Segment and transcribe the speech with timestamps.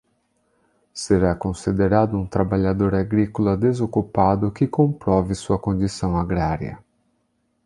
[0.95, 6.83] Será considerado um trabalhador agrícola desocupado que comprove sua condição agrária.